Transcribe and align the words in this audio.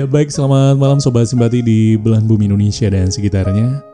Ya 0.00 0.08
baik, 0.08 0.32
selamat 0.32 0.80
malam 0.80 0.96
Sobat 0.96 1.28
Simpati 1.28 1.60
di 1.60 1.92
belahan 2.00 2.24
bumi 2.24 2.48
Indonesia 2.48 2.88
dan 2.88 3.12
sekitarnya. 3.12 3.84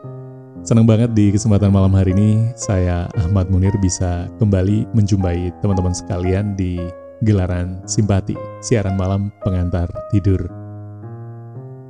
Senang 0.63 0.87
banget 0.87 1.11
di 1.11 1.35
kesempatan 1.35 1.67
malam 1.67 1.91
hari 1.91 2.15
ini 2.15 2.47
saya 2.55 3.11
Ahmad 3.19 3.51
Munir 3.51 3.75
bisa 3.83 4.31
kembali 4.39 4.87
menjumpai 4.95 5.51
teman-teman 5.59 5.91
sekalian 5.91 6.55
di 6.55 6.79
gelaran 7.27 7.83
Simpati, 7.83 8.39
siaran 8.63 8.95
malam 8.95 9.35
pengantar 9.43 9.91
tidur. 10.07 10.47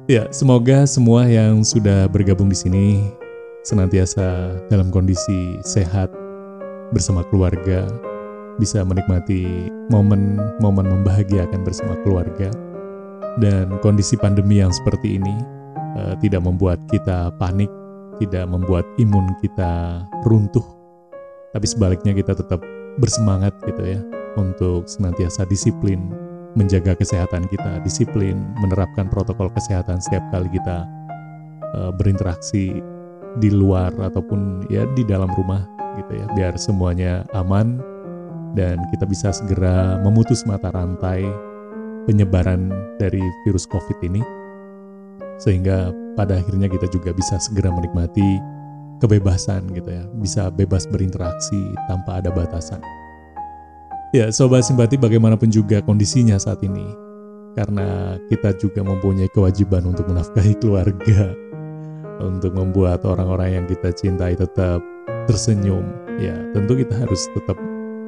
Ya, 0.09 0.25
semoga 0.33 0.89
semua 0.89 1.29
yang 1.29 1.61
sudah 1.61 2.09
bergabung 2.09 2.49
di 2.49 2.57
sini 2.57 2.87
senantiasa 3.69 4.57
dalam 4.73 4.89
kondisi 4.89 5.61
sehat 5.61 6.09
bersama 6.89 7.21
keluarga, 7.29 7.85
bisa 8.57 8.81
menikmati 8.81 9.69
momen-momen 9.93 10.89
membahagiakan 10.89 11.61
bersama 11.61 11.93
keluarga 12.01 12.49
dan 13.37 13.77
kondisi 13.85 14.17
pandemi 14.17 14.59
yang 14.61 14.73
seperti 14.73 15.21
ini 15.21 15.35
uh, 15.97 16.13
tidak 16.19 16.41
membuat 16.45 16.81
kita 16.89 17.33
panik, 17.37 17.69
tidak 18.17 18.49
membuat 18.49 18.83
imun 18.97 19.33
kita 19.41 20.03
runtuh, 20.25 20.65
tapi 21.53 21.65
sebaliknya 21.69 22.13
kita 22.17 22.33
tetap 22.33 22.61
bersemangat 22.97 23.53
gitu 23.69 23.81
ya 23.85 24.01
untuk 24.37 24.89
senantiasa 24.89 25.45
disiplin 25.45 26.13
menjaga 26.57 26.97
kesehatan 26.97 27.45
kita, 27.53 27.77
disiplin 27.85 28.41
menerapkan 28.57 29.05
protokol 29.05 29.53
kesehatan 29.53 30.01
setiap 30.01 30.25
kali 30.33 30.49
kita 30.49 30.89
uh, 31.77 31.93
berinteraksi 31.93 32.81
di 33.37 33.49
luar 33.53 33.93
ataupun 33.93 34.65
ya 34.73 34.89
di 34.97 35.05
dalam 35.05 35.29
rumah 35.37 35.61
gitu 36.01 36.17
ya, 36.17 36.25
biar 36.33 36.57
semuanya 36.57 37.21
aman 37.37 37.77
dan 38.57 38.81
kita 38.89 39.05
bisa 39.05 39.29
segera 39.29 40.01
memutus 40.01 40.41
mata 40.49 40.73
rantai 40.73 41.29
penyebaran 42.07 42.71
dari 42.97 43.21
virus 43.43 43.67
COVID 43.67 43.99
ini, 44.07 44.23
sehingga 45.37 45.91
pada 46.15 46.39
akhirnya 46.39 46.71
kita 46.71 46.89
juga 46.89 47.13
bisa 47.13 47.37
segera 47.37 47.69
menikmati 47.69 48.41
kebebasan 48.97 49.69
gitu 49.77 49.93
ya, 49.93 50.03
bisa 50.17 50.49
bebas 50.49 50.89
berinteraksi 50.89 51.75
tanpa 51.85 52.23
ada 52.23 52.33
batasan. 52.33 52.81
Ya, 54.15 54.31
sobat 54.31 54.63
simpati 54.63 54.95
bagaimanapun 54.95 55.51
juga 55.51 55.83
kondisinya 55.83 56.39
saat 56.39 56.63
ini, 56.63 56.87
karena 57.59 58.15
kita 58.31 58.55
juga 58.55 58.81
mempunyai 58.81 59.27
kewajiban 59.35 59.83
untuk 59.85 60.07
menafkahi 60.07 60.55
keluarga, 60.63 61.35
untuk 62.23 62.55
membuat 62.55 63.05
orang-orang 63.05 63.61
yang 63.61 63.65
kita 63.67 63.93
cintai 63.93 64.33
tetap 64.33 64.81
tersenyum. 65.29 65.85
Ya, 66.17 66.33
tentu 66.55 66.79
kita 66.79 66.97
harus 66.97 67.29
tetap 67.37 67.59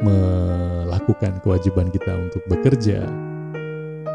melakukan 0.01 1.37
kewajiban 1.45 1.91
kita 1.93 2.15
untuk 2.15 2.41
bekerja, 2.49 3.05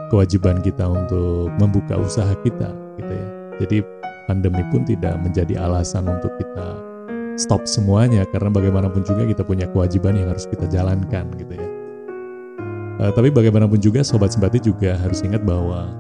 kewajiban 0.09 0.61
kita 0.61 0.85
untuk 0.85 1.53
membuka 1.61 1.97
usaha 1.97 2.33
kita 2.45 2.71
gitu 3.01 3.13
ya. 3.13 3.29
Jadi 3.63 3.77
pandemi 4.27 4.65
pun 4.73 4.83
tidak 4.83 5.15
menjadi 5.21 5.61
alasan 5.63 6.09
untuk 6.09 6.33
kita 6.41 6.81
stop 7.35 7.67
semuanya 7.67 8.23
karena 8.31 8.51
bagaimanapun 8.51 9.03
juga 9.03 9.27
kita 9.27 9.43
punya 9.43 9.67
kewajiban 9.71 10.15
yang 10.15 10.31
harus 10.31 10.47
kita 10.47 10.67
jalankan 10.71 11.27
gitu 11.39 11.55
ya. 11.55 11.69
Uh, 12.95 13.11
tapi 13.11 13.35
bagaimanapun 13.35 13.83
juga 13.83 14.07
sobat 14.07 14.31
simpati 14.31 14.63
juga 14.63 14.95
harus 14.95 15.19
ingat 15.27 15.43
bahwa 15.43 15.91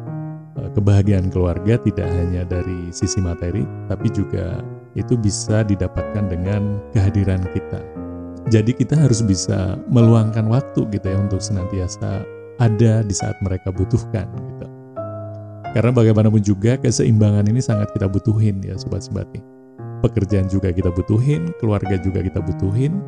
uh, 0.55 0.71
kebahagiaan 0.79 1.27
keluarga 1.27 1.75
tidak 1.83 2.07
hanya 2.07 2.47
dari 2.47 2.95
sisi 2.95 3.19
materi 3.19 3.67
tapi 3.91 4.07
juga 4.15 4.63
itu 4.95 5.19
bisa 5.19 5.67
didapatkan 5.67 6.31
dengan 6.31 6.79
kehadiran 6.95 7.43
kita. 7.51 7.83
Jadi 8.53 8.77
kita 8.77 8.95
harus 8.95 9.25
bisa 9.25 9.75
meluangkan 9.91 10.47
waktu 10.47 10.87
gitu 10.95 11.07
ya 11.11 11.19
untuk 11.19 11.43
senantiasa 11.43 12.23
ada 12.63 13.03
di 13.03 13.15
saat 13.15 13.39
mereka 13.42 13.75
butuhkan 13.75 14.27
gitu. 14.31 14.67
Karena 15.75 15.91
bagaimanapun 15.91 16.39
juga 16.39 16.79
keseimbangan 16.79 17.51
ini 17.51 17.59
sangat 17.59 17.91
kita 17.91 18.07
butuhin 18.07 18.63
ya 18.63 18.79
sobat 18.79 19.03
simpati. 19.03 19.42
Pekerjaan 20.07 20.47
juga 20.47 20.70
kita 20.70 20.93
butuhin, 20.95 21.51
keluarga 21.59 21.98
juga 21.98 22.23
kita 22.23 22.39
butuhin, 22.39 23.03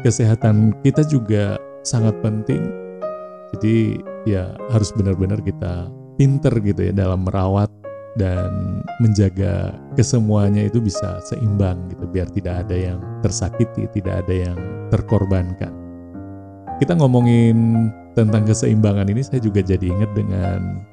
kesehatan 0.00 0.72
kita 0.80 1.04
juga 1.04 1.60
sangat 1.84 2.16
penting. 2.24 2.64
Jadi 3.52 4.00
ya 4.24 4.56
harus 4.72 4.90
benar-benar 4.96 5.44
kita 5.44 5.92
pinter 6.16 6.50
gitu 6.64 6.88
ya 6.88 6.92
dalam 6.96 7.28
merawat 7.28 7.68
dan 8.16 8.80
menjaga 9.04 9.76
kesemuanya 9.92 10.72
itu 10.72 10.80
bisa 10.80 11.20
seimbang 11.28 11.76
gitu 11.92 12.08
biar 12.08 12.32
tidak 12.32 12.64
ada 12.64 12.76
yang 12.96 12.98
tersakiti, 13.20 13.84
tidak 13.92 14.24
ada 14.24 14.34
yang 14.50 14.58
terkorbankan. 14.88 15.85
Kita 16.76 16.92
ngomongin 16.92 17.88
tentang 18.12 18.44
keseimbangan 18.44 19.08
ini 19.08 19.24
saya 19.24 19.40
juga 19.40 19.64
jadi 19.64 19.88
ingat 19.88 20.12
dengan 20.12 20.84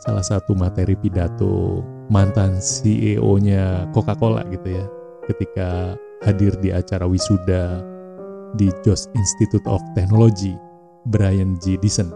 salah 0.00 0.24
satu 0.24 0.56
materi 0.56 0.96
pidato 0.96 1.84
mantan 2.08 2.56
CEO-nya 2.56 3.92
Coca-Cola 3.92 4.40
gitu 4.48 4.80
ya 4.80 4.84
ketika 5.28 6.00
hadir 6.24 6.56
di 6.64 6.72
acara 6.72 7.04
wisuda 7.04 7.84
di 8.56 8.72
Jos 8.80 9.12
Institute 9.12 9.68
of 9.68 9.84
Technology 9.92 10.56
Brian 11.12 11.60
G. 11.60 11.76
Dixon. 11.76 12.08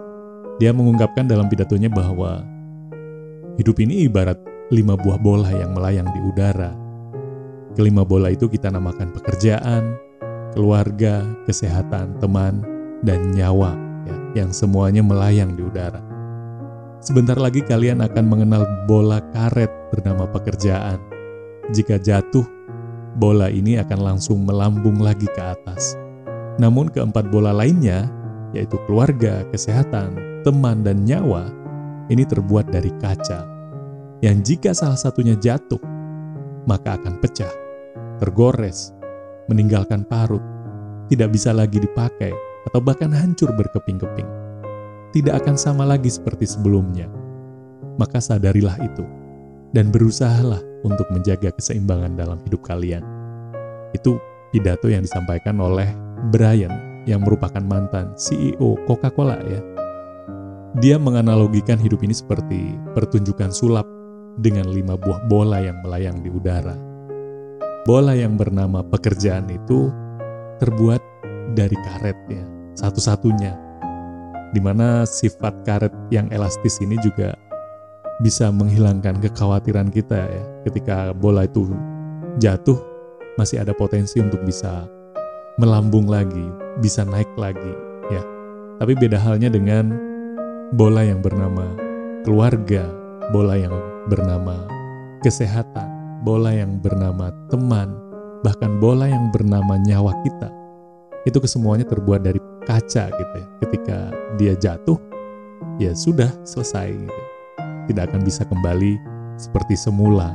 Dia 0.56 0.72
mengungkapkan 0.72 1.28
dalam 1.28 1.52
pidatonya 1.52 1.92
bahwa 1.92 2.40
hidup 3.60 3.76
ini 3.76 4.08
ibarat 4.08 4.40
lima 4.72 4.96
buah 4.96 5.20
bola 5.20 5.52
yang 5.52 5.76
melayang 5.76 6.08
di 6.16 6.20
udara. 6.24 6.72
Kelima 7.76 8.08
bola 8.08 8.32
itu 8.32 8.48
kita 8.48 8.72
namakan 8.72 9.12
pekerjaan, 9.12 10.00
keluarga, 10.56 11.24
kesehatan, 11.44 12.16
teman, 12.20 12.64
dan 13.02 13.34
nyawa 13.34 13.74
yang 14.32 14.50
semuanya 14.50 15.04
melayang 15.04 15.52
di 15.54 15.62
udara. 15.62 16.00
Sebentar 17.02 17.34
lagi 17.34 17.60
kalian 17.66 18.00
akan 18.00 18.24
mengenal 18.30 18.62
bola 18.86 19.18
karet 19.34 19.68
bernama 19.90 20.24
pekerjaan. 20.30 21.02
Jika 21.74 21.98
jatuh, 21.98 22.46
bola 23.18 23.50
ini 23.50 23.76
akan 23.82 23.98
langsung 24.00 24.46
melambung 24.46 25.02
lagi 25.02 25.26
ke 25.26 25.42
atas. 25.42 25.98
Namun 26.62 26.88
keempat 26.88 27.28
bola 27.28 27.50
lainnya, 27.50 28.06
yaitu 28.54 28.78
keluarga, 28.86 29.42
kesehatan, 29.50 30.14
teman, 30.46 30.86
dan 30.86 31.02
nyawa, 31.02 31.50
ini 32.06 32.22
terbuat 32.22 32.70
dari 32.70 32.94
kaca. 33.02 33.50
Yang 34.22 34.54
jika 34.54 34.70
salah 34.70 35.00
satunya 35.00 35.34
jatuh, 35.34 35.80
maka 36.70 36.94
akan 36.94 37.18
pecah, 37.18 37.50
tergores, 38.22 38.94
meninggalkan 39.50 40.06
parut, 40.06 40.42
tidak 41.10 41.34
bisa 41.34 41.50
lagi 41.50 41.82
dipakai, 41.82 42.30
atau 42.68 42.80
bahkan 42.82 43.10
hancur 43.10 43.50
berkeping-keping. 43.54 44.28
Tidak 45.12 45.34
akan 45.34 45.56
sama 45.60 45.84
lagi 45.84 46.08
seperti 46.08 46.48
sebelumnya. 46.48 47.10
Maka 48.00 48.18
sadarilah 48.18 48.80
itu 48.80 49.04
dan 49.76 49.92
berusahalah 49.92 50.60
untuk 50.84 51.08
menjaga 51.12 51.52
keseimbangan 51.52 52.16
dalam 52.16 52.40
hidup 52.48 52.64
kalian. 52.64 53.04
Itu 53.92 54.16
pidato 54.52 54.88
yang 54.88 55.04
disampaikan 55.04 55.60
oleh 55.60 55.88
Brian 56.32 57.04
yang 57.04 57.24
merupakan 57.26 57.60
mantan 57.60 58.14
CEO 58.14 58.78
Coca-Cola 58.86 59.36
ya. 59.44 59.60
Dia 60.80 60.96
menganalogikan 60.96 61.76
hidup 61.76 62.00
ini 62.00 62.16
seperti 62.16 62.72
pertunjukan 62.96 63.52
sulap 63.52 63.84
dengan 64.40 64.72
lima 64.72 64.96
buah 64.96 65.28
bola 65.28 65.60
yang 65.60 65.84
melayang 65.84 66.24
di 66.24 66.32
udara. 66.32 66.72
Bola 67.84 68.16
yang 68.16 68.40
bernama 68.40 68.80
pekerjaan 68.80 69.52
itu 69.52 69.92
terbuat 70.62 71.02
dari 71.54 71.74
karet 71.74 72.18
ya, 72.30 72.44
satu-satunya. 72.78 73.52
Di 74.52 74.60
mana 74.60 75.08
sifat 75.08 75.64
karet 75.64 75.92
yang 76.12 76.28
elastis 76.28 76.76
ini 76.84 77.00
juga 77.00 77.32
bisa 78.20 78.52
menghilangkan 78.52 79.18
kekhawatiran 79.18 79.88
kita 79.88 80.28
ya. 80.28 80.44
Ketika 80.68 81.16
bola 81.16 81.48
itu 81.48 81.72
jatuh, 82.38 82.76
masih 83.40 83.64
ada 83.64 83.72
potensi 83.72 84.20
untuk 84.20 84.44
bisa 84.44 84.84
melambung 85.56 86.06
lagi, 86.06 86.46
bisa 86.84 87.02
naik 87.02 87.28
lagi 87.40 87.72
ya. 88.12 88.22
Tapi 88.78 88.92
beda 88.96 89.16
halnya 89.16 89.48
dengan 89.48 89.92
bola 90.76 91.04
yang 91.04 91.24
bernama 91.24 91.72
keluarga, 92.22 92.88
bola 93.32 93.56
yang 93.56 93.74
bernama 94.06 94.68
kesehatan, 95.24 95.88
bola 96.26 96.52
yang 96.52 96.76
bernama 96.82 97.32
teman, 97.48 97.94
bahkan 98.44 98.76
bola 98.78 99.08
yang 99.08 99.32
bernama 99.32 99.80
nyawa 99.80 100.12
kita 100.26 100.61
itu 101.22 101.38
kesemuanya 101.38 101.86
terbuat 101.86 102.26
dari 102.26 102.40
kaca 102.66 103.10
gitu 103.10 103.34
ya. 103.38 103.46
Ketika 103.62 103.96
dia 104.38 104.54
jatuh, 104.58 104.98
ya 105.78 105.94
sudah 105.94 106.30
selesai 106.42 106.94
gitu. 106.94 107.22
Tidak 107.90 108.02
akan 108.10 108.22
bisa 108.22 108.46
kembali 108.46 108.98
seperti 109.38 109.74
semula. 109.78 110.34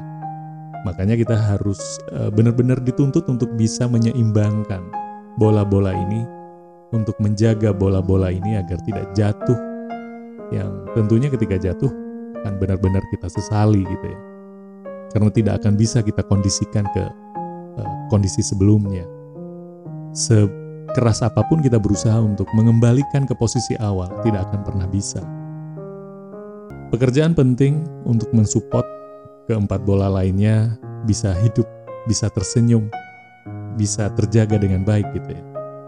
Makanya 0.85 1.19
kita 1.19 1.35
harus 1.35 1.79
uh, 2.15 2.31
benar-benar 2.31 2.79
dituntut 2.79 3.27
untuk 3.27 3.51
bisa 3.59 3.89
menyeimbangkan 3.89 4.83
bola-bola 5.35 5.91
ini 5.91 6.23
untuk 6.95 7.17
menjaga 7.19 7.75
bola-bola 7.75 8.31
ini 8.31 8.55
agar 8.55 8.79
tidak 8.87 9.11
jatuh 9.11 9.59
yang 10.55 10.87
tentunya 10.95 11.27
ketika 11.27 11.59
jatuh 11.59 11.91
akan 12.43 12.55
benar-benar 12.63 13.03
kita 13.11 13.27
sesali 13.27 13.83
gitu 13.83 14.05
ya. 14.07 14.19
Karena 15.11 15.29
tidak 15.31 15.53
akan 15.63 15.73
bisa 15.75 15.99
kita 16.03 16.23
kondisikan 16.27 16.87
ke 16.95 17.03
uh, 17.79 17.91
kondisi 18.07 18.39
sebelumnya. 18.39 19.03
Se 20.15 20.47
keras 20.95 21.25
apa 21.25 21.43
pun 21.47 21.59
kita 21.59 21.81
berusaha 21.81 22.15
untuk 22.19 22.47
mengembalikan 22.55 23.27
ke 23.27 23.33
posisi 23.35 23.75
awal, 23.81 24.07
tidak 24.23 24.47
akan 24.51 24.61
pernah 24.63 24.87
bisa. 24.87 25.19
Pekerjaan 26.93 27.35
penting 27.35 27.83
untuk 28.07 28.31
mensupport 28.31 28.87
keempat 29.51 29.83
bola 29.83 30.07
lainnya 30.07 30.79
bisa 31.03 31.35
hidup, 31.43 31.67
bisa 32.07 32.31
tersenyum, 32.31 32.87
bisa 33.75 34.07
terjaga 34.15 34.55
dengan 34.55 34.87
baik 34.87 35.07
gitu 35.15 35.35
ya. 35.35 35.43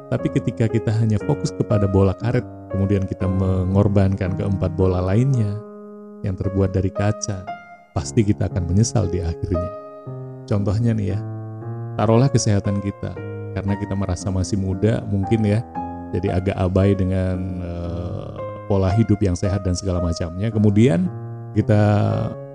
Tapi 0.09 0.27
ketika 0.33 0.65
kita 0.65 0.89
hanya 0.89 1.21
fokus 1.23 1.53
kepada 1.53 1.85
bola 1.85 2.17
karet, 2.17 2.43
kemudian 2.73 3.05
kita 3.05 3.29
mengorbankan 3.29 4.33
keempat 4.35 4.73
bola 4.73 4.99
lainnya 4.99 5.53
yang 6.25 6.33
terbuat 6.35 6.73
dari 6.73 6.89
kaca, 6.89 7.45
pasti 7.93 8.25
kita 8.25 8.49
akan 8.49 8.67
menyesal 8.67 9.05
di 9.07 9.21
akhirnya. 9.21 9.71
Contohnya 10.49 10.97
nih 10.97 11.13
ya, 11.13 11.19
taruhlah 11.95 12.27
kesehatan 12.27 12.81
kita, 12.81 13.13
karena 13.57 13.73
kita 13.77 13.93
merasa 13.97 14.29
masih 14.29 14.57
muda 14.59 15.01
mungkin 15.09 15.45
ya, 15.45 15.59
jadi 16.13 16.41
agak 16.41 16.57
abai 16.57 16.97
dengan 16.97 17.61
uh, 17.61 18.33
pola 18.69 18.93
hidup 18.93 19.17
yang 19.21 19.33
sehat 19.37 19.65
dan 19.65 19.73
segala 19.73 20.01
macamnya. 20.01 20.49
Kemudian 20.53 21.09
kita 21.57 21.81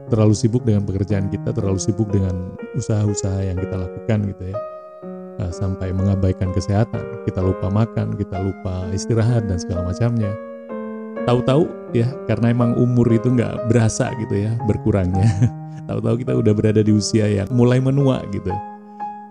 terlalu 0.08 0.34
sibuk 0.36 0.62
dengan 0.62 0.86
pekerjaan 0.86 1.26
kita, 1.32 1.50
terlalu 1.50 1.80
sibuk 1.80 2.06
dengan 2.12 2.54
usaha-usaha 2.78 3.40
yang 3.42 3.58
kita 3.58 3.74
lakukan 3.74 4.18
gitu 4.30 4.42
ya. 4.54 4.56
Nah, 5.34 5.50
sampai 5.50 5.90
mengabaikan 5.90 6.54
kesehatan, 6.54 7.02
kita 7.26 7.42
lupa 7.42 7.66
makan, 7.66 8.14
kita 8.14 8.38
lupa 8.38 8.86
istirahat 8.94 9.50
dan 9.50 9.58
segala 9.58 9.90
macamnya. 9.90 10.30
Tahu-tahu 11.26 11.66
ya, 11.96 12.06
karena 12.30 12.54
emang 12.54 12.78
umur 12.78 13.08
itu 13.10 13.32
nggak 13.32 13.66
berasa 13.66 14.14
gitu 14.22 14.46
ya 14.46 14.54
berkurangnya. 14.70 15.26
Tahu-tahu 15.90 16.22
kita 16.22 16.32
udah 16.38 16.52
berada 16.54 16.80
di 16.84 16.92
usia 16.94 17.26
yang 17.26 17.48
mulai 17.50 17.82
menua 17.82 18.22
gitu. 18.30 18.52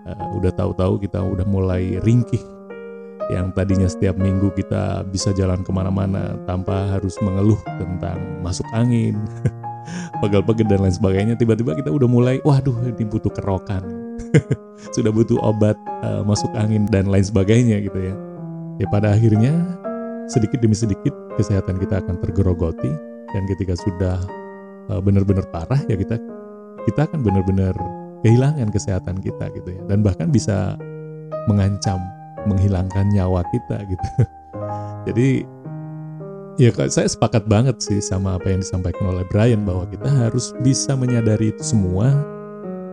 Uh, 0.04 0.36
udah 0.36 0.52
tahu-tahu 0.52 1.00
kita 1.00 1.16
udah 1.16 1.48
mulai 1.48 1.96
ringkih 2.04 2.40
yang 3.32 3.56
tadinya 3.56 3.88
setiap 3.88 4.20
minggu 4.20 4.52
kita 4.52 5.00
bisa 5.08 5.32
jalan 5.32 5.64
ke 5.64 5.72
mana-mana 5.72 6.36
tanpa 6.44 6.92
harus 6.92 7.16
mengeluh 7.24 7.56
tentang 7.80 8.20
masuk 8.44 8.66
angin, 8.76 9.16
pegel-pegel 10.20 10.68
dan 10.68 10.84
lain 10.84 10.92
sebagainya. 10.92 11.34
Tiba-tiba 11.40 11.72
kita 11.72 11.88
udah 11.88 12.08
mulai, 12.08 12.36
waduh 12.44 12.76
ini 12.84 13.04
butuh 13.08 13.32
kerokan, 13.32 13.84
sudah 14.94 15.08
butuh 15.08 15.40
obat 15.40 15.76
uh, 16.04 16.20
masuk 16.20 16.52
angin 16.52 16.84
dan 16.92 17.08
lain 17.08 17.24
sebagainya 17.24 17.80
gitu 17.80 17.96
ya. 17.96 18.14
Ya 18.82 18.86
pada 18.90 19.14
akhirnya 19.14 19.54
sedikit 20.28 20.60
demi 20.60 20.74
sedikit 20.76 21.14
kesehatan 21.38 21.78
kita 21.80 22.00
akan 22.04 22.18
tergerogoti 22.20 22.90
dan 23.32 23.42
ketika 23.48 23.76
sudah 23.76 24.18
uh, 24.90 25.00
benar-benar 25.00 25.46
parah 25.52 25.78
ya 25.86 25.96
kita 25.96 26.16
kita 26.88 27.06
akan 27.08 27.22
benar-benar 27.22 27.72
kehilangan 28.24 28.72
kesehatan 28.72 29.20
kita 29.20 29.52
gitu 29.52 29.76
ya 29.76 29.82
dan 29.84 30.00
bahkan 30.00 30.32
bisa 30.32 30.80
mengancam 31.46 32.00
menghilangkan 32.48 33.08
nyawa 33.12 33.44
kita 33.52 33.84
gitu. 33.88 34.06
Jadi 35.08 35.28
ya 36.56 36.70
saya 36.88 37.08
sepakat 37.08 37.44
banget 37.44 37.80
sih 37.84 38.00
sama 38.00 38.40
apa 38.40 38.48
yang 38.48 38.64
disampaikan 38.64 39.12
oleh 39.12 39.24
Brian 39.28 39.64
bahwa 39.68 39.84
kita 39.88 40.08
harus 40.08 40.56
bisa 40.64 40.96
menyadari 40.96 41.52
itu 41.52 41.64
semua. 41.64 42.12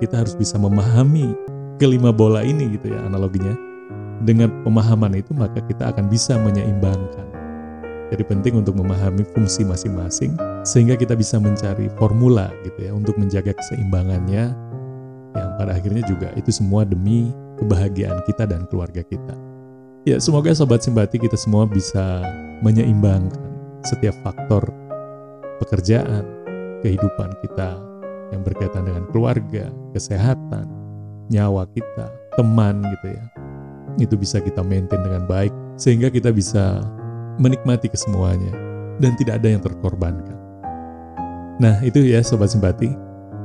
Kita 0.03 0.17
harus 0.17 0.33
bisa 0.33 0.57
memahami 0.57 1.37
kelima 1.77 2.09
bola 2.09 2.41
ini 2.41 2.73
gitu 2.75 2.91
ya 2.91 2.99
analoginya. 3.05 3.53
Dengan 4.21 4.53
pemahaman 4.65 5.17
itu 5.17 5.33
maka 5.33 5.61
kita 5.65 5.93
akan 5.93 6.09
bisa 6.09 6.37
menyeimbangkan. 6.41 7.27
Jadi 8.11 8.23
penting 8.27 8.59
untuk 8.59 8.75
memahami 8.75 9.23
fungsi 9.31 9.63
masing-masing 9.63 10.35
sehingga 10.67 10.99
kita 10.99 11.15
bisa 11.15 11.39
mencari 11.39 11.87
formula 11.95 12.51
gitu 12.67 12.91
ya 12.91 12.91
untuk 12.91 13.15
menjaga 13.15 13.55
keseimbangannya 13.55 14.51
yang 15.35 15.49
pada 15.55 15.71
akhirnya 15.75 16.03
juga 16.07 16.31
itu 16.35 16.51
semua 16.51 16.83
demi 16.83 17.31
kebahagiaan 17.61 18.19
kita 18.27 18.43
dan 18.49 18.67
keluarga 18.67 19.03
kita. 19.05 19.35
Ya, 20.01 20.17
semoga 20.17 20.49
sobat 20.57 20.81
simpati 20.81 21.21
kita 21.21 21.37
semua 21.37 21.69
bisa 21.69 22.25
menyeimbangkan 22.65 23.37
setiap 23.85 24.17
faktor 24.25 24.65
pekerjaan, 25.61 26.25
kehidupan 26.81 27.37
kita 27.45 27.77
yang 28.33 28.41
berkaitan 28.41 28.89
dengan 28.89 29.05
keluarga, 29.13 29.69
kesehatan, 29.93 30.65
nyawa 31.29 31.69
kita, 31.69 32.09
teman 32.33 32.81
gitu 32.97 33.07
ya. 33.13 33.23
Itu 34.01 34.15
bisa 34.17 34.41
kita 34.41 34.65
maintain 34.65 35.05
dengan 35.05 35.29
baik 35.29 35.53
sehingga 35.77 36.09
kita 36.09 36.33
bisa 36.33 36.81
menikmati 37.37 37.91
kesemuanya 37.91 38.51
dan 38.97 39.13
tidak 39.21 39.37
ada 39.37 39.47
yang 39.53 39.61
terkorbankan. 39.61 40.37
Nah, 41.61 41.77
itu 41.85 42.01
ya 42.01 42.25
sobat 42.25 42.49
simpati. 42.49 42.89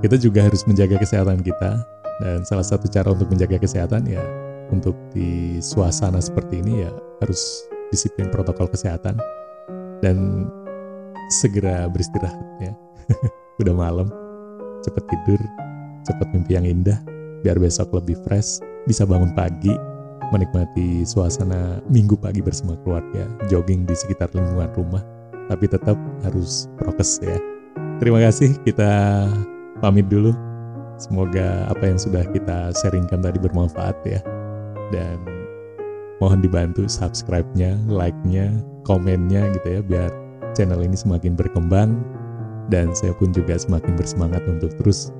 Kita 0.06 0.22
juga 0.22 0.46
harus 0.46 0.62
menjaga 0.70 1.02
kesehatan 1.02 1.42
kita 1.42 1.82
dan 2.22 2.46
salah 2.46 2.62
satu 2.62 2.86
cara 2.86 3.10
untuk 3.10 3.26
menjaga 3.26 3.58
kesehatan 3.58 4.06
ya 4.06 4.22
untuk 4.70 4.94
di 5.10 5.58
suasana 5.58 6.22
seperti 6.22 6.62
ini 6.62 6.86
ya 6.86 6.94
harus 7.18 7.66
disiplin 7.90 8.30
protokol 8.30 8.70
kesehatan 8.70 9.18
dan 10.06 10.46
segera 11.42 11.90
beristirahat 11.90 12.38
ya. 12.62 12.70
Udah 13.66 13.74
malam, 13.74 14.06
cepat 14.86 15.10
tidur, 15.10 15.42
cepat 16.06 16.30
mimpi 16.30 16.54
yang 16.54 16.70
indah 16.70 17.02
biar 17.42 17.58
besok 17.58 17.90
lebih 17.90 18.14
fresh, 18.22 18.62
bisa 18.86 19.02
bangun 19.02 19.34
pagi, 19.34 19.74
menikmati 20.30 21.02
suasana 21.02 21.82
minggu 21.90 22.14
pagi 22.14 22.46
bersama 22.46 22.78
keluarga, 22.86 23.26
jogging 23.50 23.82
di 23.82 23.98
sekitar 23.98 24.30
lingkungan 24.38 24.70
rumah, 24.78 25.02
tapi 25.50 25.66
tetap 25.66 25.98
harus 26.22 26.70
prokes 26.78 27.18
ya. 27.26 27.34
Terima 27.98 28.22
kasih, 28.22 28.54
kita 28.62 28.94
pamit 29.80 30.06
dulu. 30.08 30.32
Semoga 30.96 31.68
apa 31.68 31.84
yang 31.84 32.00
sudah 32.00 32.24
kita 32.32 32.72
sharingkan 32.80 33.20
tadi 33.20 33.36
bermanfaat 33.36 33.96
ya. 34.08 34.20
Dan 34.88 35.20
mohon 36.22 36.40
dibantu 36.40 36.88
subscribe-nya, 36.88 37.76
like-nya, 37.90 38.48
komennya 38.88 39.52
gitu 39.60 39.68
ya 39.76 39.80
biar 39.84 40.10
channel 40.56 40.80
ini 40.80 40.96
semakin 40.96 41.36
berkembang 41.36 42.00
dan 42.72 42.94
saya 42.96 43.12
pun 43.12 43.30
juga 43.34 43.58
semakin 43.58 43.94
bersemangat 43.98 44.42
untuk 44.48 44.72
terus 44.80 45.12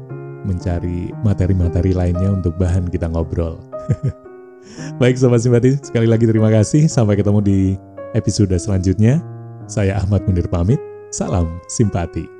mencari 0.46 1.10
materi-materi 1.26 1.92
lainnya 1.92 2.30
untuk 2.32 2.54
bahan 2.56 2.86
kita 2.88 3.10
ngobrol. 3.10 3.58
Baik 5.02 5.18
Sobat 5.18 5.42
Simpati, 5.42 5.78
sekali 5.78 6.06
lagi 6.10 6.26
terima 6.26 6.50
kasih. 6.50 6.90
Sampai 6.90 7.18
ketemu 7.18 7.42
di 7.42 7.58
episode 8.14 8.54
selanjutnya. 8.54 9.22
Saya 9.66 9.98
Ahmad 9.98 10.26
Munir 10.26 10.46
pamit. 10.46 10.78
Salam 11.10 11.46
simpati. 11.70 12.35